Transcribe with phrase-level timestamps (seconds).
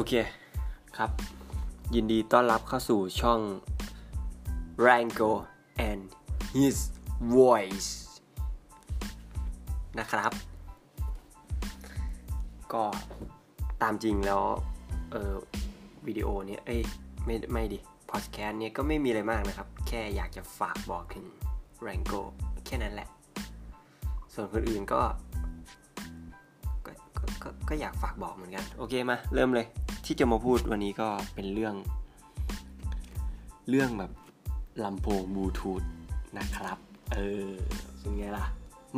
[0.00, 0.14] อเค
[0.96, 1.10] ครับ
[1.94, 3.40] ยินดีต้อนรับเข้าสู่ช่อง
[4.86, 5.32] Rango
[5.88, 6.02] and
[6.56, 6.76] his
[7.36, 7.90] voice
[9.98, 10.32] นะครับ
[12.72, 12.84] ก็
[13.82, 14.42] ตามจริงแล้ว
[15.10, 15.34] เออ
[16.06, 16.80] วิดีโอเนี้ยเอ้ย
[17.24, 17.78] ไม่ไม่ดิ
[18.10, 21.24] พอดแคสต์เนี้ยก็ไม่มีอะไรมากนะครับ แค่อยากจะฝากบอกถึง
[21.86, 22.20] Rango
[22.66, 23.08] แค่นั้นแหละ
[24.34, 25.00] ส่วนคนอื่นก็
[26.86, 29.66] ก็ก็ก็ก็อยากฝากบอกเหมือนกัน โอเคมา เริ่มเลย
[30.12, 31.74] ที่จะมาพูดวันนี้ก็เป็นเรื่อง
[33.68, 34.12] เรื่องแบบ
[34.84, 35.82] ลำโพงบลูทูธ
[36.38, 36.78] นะครับ
[37.14, 37.50] เออ
[37.98, 38.46] เป็นไงล่ะ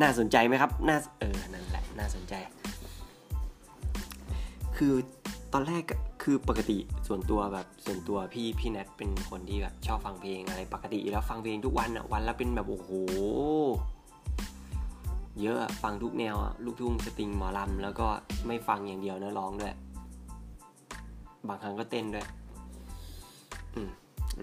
[0.01, 2.35] น่าสนใจไหมครับ น่า เออ นั่นแหละ น่าสนใจ
[4.77, 4.95] คือ
[5.53, 5.85] ตอนแรก
[6.23, 12.91] คือปกติส่วนตัวแบบส่วนตัวพี่พี่แนทเป็นคนที่แบบชอบฟังเพลงอะไรปกติแล้วฟังเพลงทุกวันอะวันละเป็นแบบโอ้โห
[15.41, 18.07] เยอะอะฟังทุกแนวอะลูกทุ่งสตริงหมอลำแล้วก็
[18.47, 19.77] ไม่ฟังอย่างเดียวนะร้องด้วย
[21.49, 22.27] บางครั้งก็เต้นด้วย
[23.75, 23.91] อืม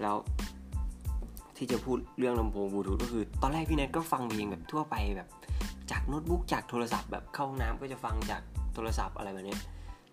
[0.01, 0.15] แล้ว
[1.57, 5.29] ที่จะพูดเรื่องลำโพงบลูทูธก็คือ ตอนแรกพี่แนทก็ฟังเพลงแบบทั่วไปแบบ
[5.91, 8.41] จากโน้ตบุ๊กจากโทรศัพท์แบบเข้าห้องน้ำก็จะฟังจาก
[8.73, 9.57] โทรศัพท์อะไรแบบนี้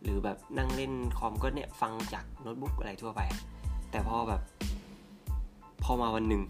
[0.02, 3.20] หรือแบบนั่งเล่นคอมก็เนี่ยฟังจากโน้ตบุ๊กอะไรทั่วไป
[3.90, 4.40] แต่พอแบบ
[5.82, 6.42] พอมาวันหนึ่ง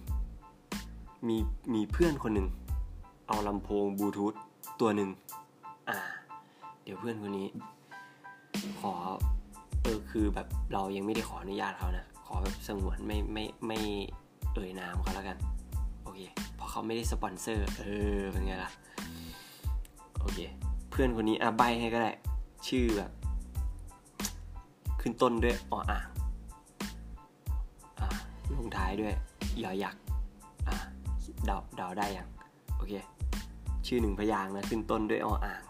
[1.28, 1.36] มี
[1.74, 2.48] มีเพื่อนคนหนึ่ง
[3.28, 4.34] เอาลำโพงบลูทูธ
[4.80, 5.08] ตัวหนึ่ง
[5.88, 5.98] อ่า
[6.82, 7.46] เดี๋ยวเพื่อนคนนี้
[8.80, 8.92] ขอ
[9.86, 13.78] เออคือแบบเรายังไม่ได้ขออนุญาตเขานะ ขอแบบสงวนไม่ไม่ไม่
[14.54, 15.36] เอ่ยนามเขาแล้วกัน
[16.02, 16.20] โอเค
[16.54, 17.84] เพราะเขาไม่ได้สปอนเซอร์ เอ
[18.16, 18.70] อเป็นไงล่ะ
[20.20, 20.38] โอเค
[20.90, 22.12] เพื่อนคนนี้อะใบให้ก็ได้
[22.68, 23.10] ชื่อแบบ
[25.00, 26.08] ขึ้นต้นด้วยออ่าง
[28.00, 28.08] อ่า
[28.56, 29.14] ลงท้ายด้วย
[29.62, 30.02] ยอยักษ์
[30.68, 30.76] อ่า
[31.44, 32.28] เดาเดาได้ยัง
[32.76, 32.92] โอเค
[33.86, 35.62] ชื่อหนึ่งพยางนะขึ้นต้นด้วยออ่าง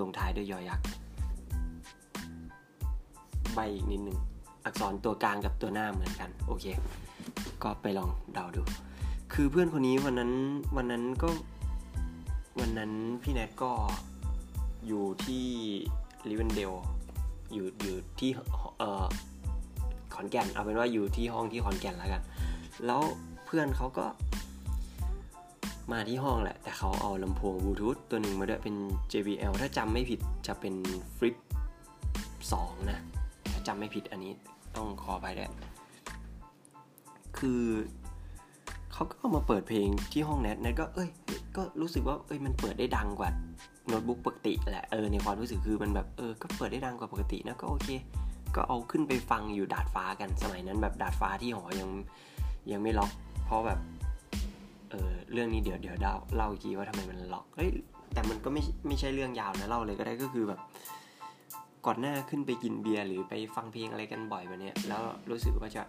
[0.00, 0.86] ลงท้ายด้วยยอยักษ์
[3.56, 4.18] ใบอีกนิดนึง
[4.64, 6.64] อักษรตัวกลางกับตัวหน้าเหมือนกัน โอเค
[7.62, 8.62] ก็ไปลองเดาดู
[9.32, 10.32] คือเพื่อนคนนี้วันนั้น
[10.76, 11.28] วันนั้นก็
[12.60, 13.70] วันนั้นพี่แนทก็
[14.86, 15.46] อยู่ที่
[16.28, 16.72] ลิเวนเดล
[17.52, 18.30] อยู่อยู่ที่
[18.78, 19.04] เอ่อ
[20.14, 22.22] ขอนแก่น เอาเป็นว่าอยู่ที่ห้องที่ขอนแก่นแล้วกัน
[22.86, 23.02] แล้ว
[23.46, 24.06] เพื่อนเขาก็
[25.92, 28.76] มาที่ห้องแหละ แต่เขาเอาลำโพงบลูทูธตัวหนึ่งมาด้วยเป็น
[29.12, 30.74] JBL ถ้าจำไม่ผิดจะเป็น
[31.16, 31.36] Flip
[32.32, 33.00] 2 นะ
[33.66, 34.32] จำไม่ผิดอันนี้
[34.76, 35.50] ต้องขอไปด้วย
[37.38, 37.62] คือ
[38.92, 41.08] เขาก็เอามาเปิดเพลงที่ห้องแนทแนทก็เอ้ย
[41.56, 43.30] ก็รู้สึกว่าเอ้ยมันเปิดได้ดังกว่า
[43.86, 47.88] โน้ตบุ๊กปกติแหละเออในความรู้สึกคือมันแบบเออก็เปิดได้ดังกว่าปกตินะก็โอเค
[48.56, 51.90] ก็เอาขึ้นไปฟังอยู่ดาดฟ้ากันสมัยนั้นแบบดาดฟ้าที่หอยัง
[52.72, 53.10] ยังไม่ล็อก
[53.44, 53.80] เพราะแบบ
[54.90, 57.70] เออเรื่องนี้เดี๋ยวเดี๋ยวเล่าเล่าอีกทีว่าทำไมมันล็อกเฮ้ย
[58.12, 60.60] แต่มันก็ไม่ไม่ใช่เรื่องยาวนะเล่าเลยก็ได้ก็คือแบบ
[61.86, 65.82] ก่อนหน้าขึ้นไปกินเบียร์หรือไปฟังเพลงอะไรกันบ่อยแบบนี้แล้วรู้สึกว่าจะ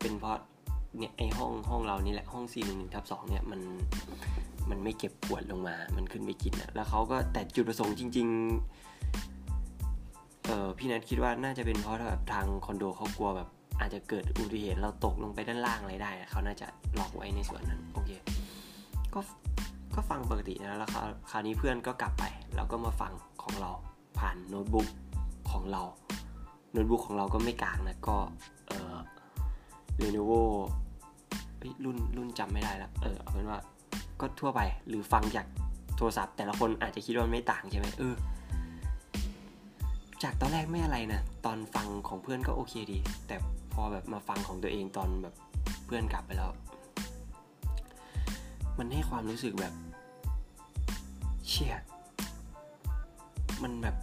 [0.00, 0.38] เป็นเพราะ
[0.98, 3.60] เนี่ยไอห้องห้องเรานี่แหละห้อง4 1 1ทับ2เนี่ยมัน
[4.70, 8.28] มันไม่เก็บขวดลงมา มันขึ้นไปกินอะแล้วเขาก็แต่จุดประสงค์จริง
[9.16, 13.48] ๆ เออพี่นัทคิดว่าน่าจะเป็นเพราะแบบทางคอนโดเขากลัวแบบ
[13.80, 16.66] อาจจะเกิดอุบัติเหตุเราตกลงไปด้านล่างอะไรได้เขาน่าจะ
[16.98, 18.10] ล็อกไว้ในส่วนนั้นโอเค
[19.14, 19.20] ก็
[19.94, 22.24] ก็ฟังปกตินะแล้วคราวคราวนี้เพื่อนก็กลับไป
[22.54, 23.12] แล้วก็มาฟัง
[23.42, 23.70] ของเรา
[24.20, 24.88] ผ่านโน้ตบุ๊ก
[25.50, 25.82] ของเรา
[26.72, 28.16] โน้ตบุ๊กของเราก็ไม่กลางนะ ก็
[28.68, 28.96] เออ
[30.00, 30.40] Lenovo
[31.84, 33.60] รุ่นรุ่นจำไม่ได้แล้วเออเอาเป็นว่า
[34.20, 35.46] ก็ทั่วไปหรือฟังจาก
[35.96, 38.14] โทรศัพท์ แต่ละคนอาจจะคิดว่าไม่ต่างใช่ไหมเออ
[40.22, 43.36] จากตอนแรกไม่อะไรนะ ตอนฟังของเพื่อนก็โอเคดี แต่
[43.72, 45.34] พอแบบมาฟังของตัวเองตอนแบบ
[45.86, 46.50] เพื่อนกลับไปแล้ว
[48.78, 49.74] มันให้ความรู้สึกแบบ
[51.48, 51.74] เชี่ย
[53.62, 53.96] มันแบบ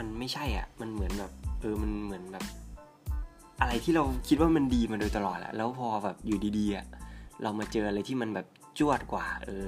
[0.00, 2.44] มันไม่ใช่อะ มันเหมือนแบบเออมันเหมือนแบบ
[3.60, 6.86] อะไรที่เราคิดว่ามันดีมาโดยตลอดแหละแล้วพอแบบอยู่ดีๆอะ
[7.42, 8.46] เรามาเจออะไรที่มันแบบ
[8.78, 9.66] จวดกว่า เออ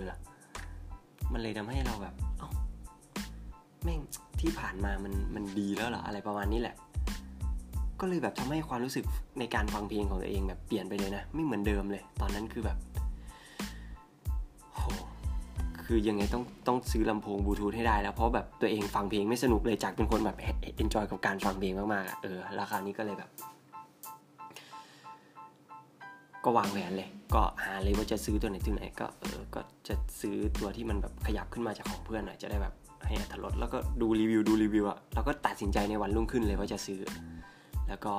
[1.33, 2.51] มันเลยทำให้เราแบบ เอ้า
[3.83, 4.01] แม่ง
[4.41, 6.77] ที่ผ่านมามันมันดีแล้วเหรออะไรประมาณนี้แหละ
[8.01, 9.05] ก็เลยแบบทำให้ความรู้สึก
[9.39, 12.77] ในการฟังเพลงของตัวเองแบบเปลี่ยนไปเลยนะ ไม่เหมือนเดิมเลย ตอนนั้นคือแบบ
[15.95, 20.37] คือยังไงต้องต้องซื้อลำโพงบลูทูธให้ได้แล้วเพราะแบบตัวเองฟังเพลงไม่สนุกเลยจากเป็นคนแบบ
[20.77, 23.31] enjoy กับการฟังเพลงมากๆเออราคานี้ก็เลยแบบ
[26.45, 32.75] ก็วางแผนเลย ก็หาเลยว่าจะซื้อตัวไหนตัวไหนก็เออก็จะซื้อตัวที่มันแบบขยับขึ้นมาจากของเพื่อนหน่อยจะได้แบบ
[33.07, 37.01] ได้อรรถรสแล้วก็ดูรีวิวดูรีวิวอะแล้วก็ตัดสินใจในวันรุ่งขึ้นเลยว่าจะซื้อ
[37.89, 38.13] แล้วก็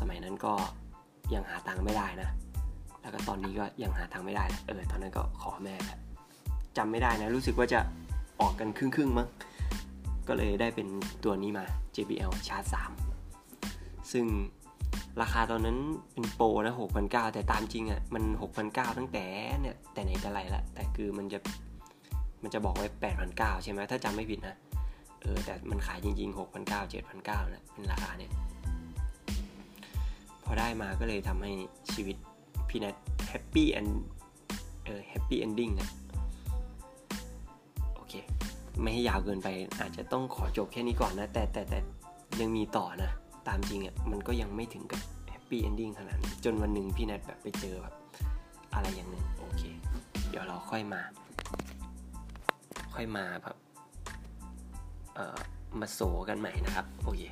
[0.00, 0.52] สมัยนั้นก็
[1.34, 2.28] ยังหาตังค์ไม่ได้นะ
[3.02, 6.01] แล้วก็ตอนนี้ก็ยังหาตังไม่ได้ เออ ตอนนั้นก็ขอแม่แบบ
[6.76, 7.80] จำไม่ได้นะ รู้สึกว่าจะ
[8.40, 9.28] ออกกันครึ่งๆมั้ง
[10.28, 10.88] ก็เลยได้เป็น
[11.24, 11.64] ตัวนี้มา
[11.94, 12.68] JBL Charge
[13.38, 14.26] 3 ซึ่ง
[15.20, 15.78] ราคาตอนนั้น
[16.12, 16.74] เป็นโปรนะ
[17.04, 18.24] 6,900 แต่ตามจริงอะ่ะ มัน
[18.62, 19.24] 6,900 ตั้งแต่
[19.60, 21.38] เนี่ย แต่ไหนแต่ไรละแต่คือมันจะ
[22.42, 22.86] มันจะบอกไว้
[23.26, 24.56] 8,900 ใช่ไหม ถ้าจำไม่ผิดนะ
[25.20, 28.30] เออ แต่มันขายจริง ๆ 6,900 7,900นะเป็นราคาเนี่ย
[30.44, 31.52] พอได้มาก็เลยทำให้
[31.92, 32.16] ชีวิต
[32.68, 32.94] พี่นัท
[33.28, 33.86] happy end
[34.84, 35.90] เออ happy ending นะ
[38.80, 39.48] ไม่ให้ยาวเกินไป
[39.80, 41.78] อาจจะต้องขอจบแค่นี้ก่อนนะ แต่แต่แต่
[42.40, 43.10] ยังมีต่อนะ
[43.48, 47.94] ตามจริงอะ่ะมันก็ยังไม่ถึงกับ happy ending ขนาดนั้นจนวันหนึ่งพี่นัทแบบไปเจอแบบ
[48.74, 49.62] อะไรอย่างหนึ่งโอเค
[50.28, 51.02] เดี๋ยวเราค่อยมา
[52.94, 53.56] ค่อยมาแบบ
[55.14, 55.38] เอ่อ
[55.80, 57.22] มาโศกันใหม่นะครับ โอเค